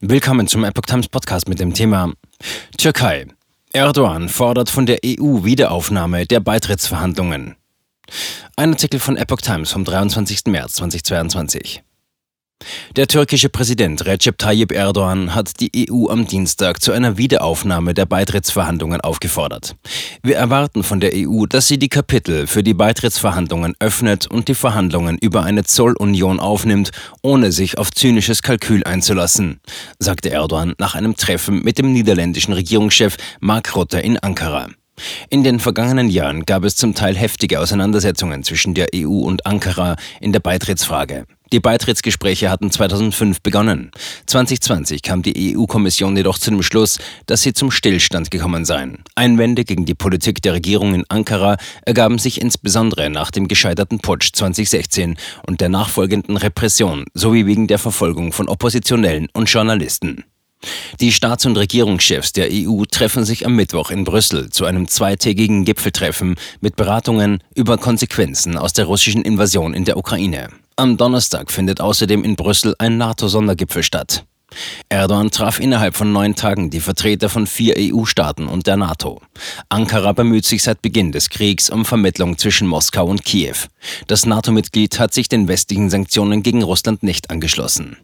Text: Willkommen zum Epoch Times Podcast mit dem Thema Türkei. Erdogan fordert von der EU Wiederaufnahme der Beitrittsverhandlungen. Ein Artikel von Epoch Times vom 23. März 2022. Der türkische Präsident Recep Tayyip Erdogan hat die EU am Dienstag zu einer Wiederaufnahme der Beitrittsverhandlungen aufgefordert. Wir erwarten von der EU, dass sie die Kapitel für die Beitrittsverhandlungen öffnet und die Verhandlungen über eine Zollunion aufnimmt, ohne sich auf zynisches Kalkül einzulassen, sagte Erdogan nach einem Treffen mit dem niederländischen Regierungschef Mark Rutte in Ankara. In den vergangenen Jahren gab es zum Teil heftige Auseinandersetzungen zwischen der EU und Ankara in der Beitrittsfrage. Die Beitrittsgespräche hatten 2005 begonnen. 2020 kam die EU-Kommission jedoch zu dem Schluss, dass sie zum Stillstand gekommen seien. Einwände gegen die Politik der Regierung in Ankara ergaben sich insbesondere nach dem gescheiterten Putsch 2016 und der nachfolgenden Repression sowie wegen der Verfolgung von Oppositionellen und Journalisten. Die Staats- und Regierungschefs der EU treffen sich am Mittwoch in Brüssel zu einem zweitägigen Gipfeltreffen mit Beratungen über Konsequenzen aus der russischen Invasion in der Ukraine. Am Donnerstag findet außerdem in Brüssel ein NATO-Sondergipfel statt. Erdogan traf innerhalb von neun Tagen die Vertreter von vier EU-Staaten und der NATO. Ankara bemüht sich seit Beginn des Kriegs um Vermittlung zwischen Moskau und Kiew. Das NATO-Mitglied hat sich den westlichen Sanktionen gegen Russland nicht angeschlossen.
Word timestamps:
Willkommen 0.00 0.46
zum 0.46 0.62
Epoch 0.62 0.86
Times 0.86 1.08
Podcast 1.08 1.48
mit 1.48 1.58
dem 1.58 1.74
Thema 1.74 2.12
Türkei. 2.76 3.26
Erdogan 3.72 4.28
fordert 4.28 4.70
von 4.70 4.86
der 4.86 4.98
EU 5.04 5.42
Wiederaufnahme 5.42 6.24
der 6.24 6.38
Beitrittsverhandlungen. 6.38 7.56
Ein 8.54 8.70
Artikel 8.74 9.00
von 9.00 9.16
Epoch 9.16 9.40
Times 9.40 9.72
vom 9.72 9.84
23. 9.84 10.46
März 10.46 10.74
2022. 10.74 11.82
Der 12.94 13.08
türkische 13.08 13.48
Präsident 13.48 14.06
Recep 14.06 14.38
Tayyip 14.38 14.70
Erdogan 14.70 15.34
hat 15.34 15.58
die 15.58 15.90
EU 15.90 16.08
am 16.10 16.28
Dienstag 16.28 16.80
zu 16.80 16.92
einer 16.92 17.18
Wiederaufnahme 17.18 17.92
der 17.92 18.06
Beitrittsverhandlungen 18.06 19.00
aufgefordert. 19.00 19.74
Wir 20.22 20.36
erwarten 20.36 20.82
von 20.82 21.00
der 21.00 21.12
EU, 21.14 21.46
dass 21.46 21.68
sie 21.68 21.78
die 21.78 21.88
Kapitel 21.88 22.46
für 22.46 22.62
die 22.62 22.74
Beitrittsverhandlungen 22.74 23.74
öffnet 23.78 24.26
und 24.26 24.48
die 24.48 24.54
Verhandlungen 24.54 25.16
über 25.18 25.44
eine 25.44 25.64
Zollunion 25.64 26.40
aufnimmt, 26.40 26.90
ohne 27.22 27.52
sich 27.52 27.78
auf 27.78 27.92
zynisches 27.92 28.42
Kalkül 28.42 28.82
einzulassen, 28.84 29.60
sagte 29.98 30.30
Erdogan 30.30 30.74
nach 30.78 30.94
einem 30.94 31.16
Treffen 31.16 31.62
mit 31.62 31.78
dem 31.78 31.92
niederländischen 31.92 32.52
Regierungschef 32.52 33.16
Mark 33.40 33.76
Rutte 33.76 34.00
in 34.00 34.18
Ankara. 34.18 34.68
In 35.30 35.44
den 35.44 35.60
vergangenen 35.60 36.08
Jahren 36.08 36.44
gab 36.44 36.64
es 36.64 36.76
zum 36.76 36.94
Teil 36.94 37.16
heftige 37.16 37.60
Auseinandersetzungen 37.60 38.42
zwischen 38.42 38.74
der 38.74 38.88
EU 38.94 39.20
und 39.20 39.46
Ankara 39.46 39.96
in 40.20 40.32
der 40.32 40.40
Beitrittsfrage. 40.40 41.26
Die 41.50 41.60
Beitrittsgespräche 41.60 42.50
hatten 42.50 42.70
2005 42.70 43.40
begonnen. 43.40 43.90
2020 44.26 45.00
kam 45.02 45.22
die 45.22 45.56
EU-Kommission 45.56 46.14
jedoch 46.14 46.38
zu 46.38 46.50
dem 46.50 46.62
Schluss, 46.62 46.98
dass 47.24 47.42
sie 47.42 47.54
zum 47.54 47.70
Stillstand 47.70 48.30
gekommen 48.30 48.66
seien. 48.66 48.98
Einwände 49.14 49.64
gegen 49.64 49.86
die 49.86 49.94
Politik 49.94 50.42
der 50.42 50.52
Regierung 50.52 50.94
in 50.94 51.04
Ankara 51.08 51.56
ergaben 51.86 52.18
sich 52.18 52.40
insbesondere 52.42 53.08
nach 53.08 53.30
dem 53.30 53.48
gescheiterten 53.48 54.00
Putsch 54.00 54.30
2016 54.34 55.16
und 55.46 55.62
der 55.62 55.70
nachfolgenden 55.70 56.36
Repression 56.36 57.06
sowie 57.14 57.46
wegen 57.46 57.66
der 57.66 57.78
Verfolgung 57.78 58.32
von 58.32 58.48
Oppositionellen 58.48 59.28
und 59.32 59.50
Journalisten. 59.50 60.24
Die 61.00 61.12
Staats- 61.12 61.46
und 61.46 61.56
Regierungschefs 61.56 62.32
der 62.32 62.48
EU 62.50 62.82
treffen 62.84 63.24
sich 63.24 63.46
am 63.46 63.54
Mittwoch 63.54 63.90
in 63.90 64.04
Brüssel 64.04 64.50
zu 64.50 64.64
einem 64.64 64.88
zweitägigen 64.88 65.64
Gipfeltreffen 65.64 66.34
mit 66.60 66.76
Beratungen 66.76 67.42
über 67.54 67.78
Konsequenzen 67.78 68.58
aus 68.58 68.72
der 68.72 68.86
russischen 68.86 69.22
Invasion 69.22 69.72
in 69.72 69.84
der 69.84 69.96
Ukraine. 69.96 70.48
Am 70.78 70.96
Donnerstag 70.96 71.50
findet 71.50 71.80
außerdem 71.80 72.22
in 72.22 72.36
Brüssel 72.36 72.76
ein 72.78 72.98
NATO-Sondergipfel 72.98 73.82
statt. 73.82 74.24
Erdogan 74.88 75.32
traf 75.32 75.58
innerhalb 75.58 75.96
von 75.96 76.12
neun 76.12 76.36
Tagen 76.36 76.70
die 76.70 76.78
Vertreter 76.78 77.28
von 77.28 77.48
vier 77.48 77.74
EU-Staaten 77.76 78.46
und 78.46 78.68
der 78.68 78.76
NATO. 78.76 79.20
Ankara 79.68 80.12
bemüht 80.12 80.46
sich 80.46 80.62
seit 80.62 80.80
Beginn 80.80 81.10
des 81.10 81.30
Kriegs 81.30 81.68
um 81.68 81.84
Vermittlung 81.84 82.38
zwischen 82.38 82.68
Moskau 82.68 83.06
und 83.06 83.24
Kiew. 83.24 83.56
Das 84.06 84.24
NATO-Mitglied 84.24 85.00
hat 85.00 85.12
sich 85.12 85.28
den 85.28 85.48
westlichen 85.48 85.90
Sanktionen 85.90 86.44
gegen 86.44 86.62
Russland 86.62 87.02
nicht 87.02 87.28
angeschlossen. 87.28 87.96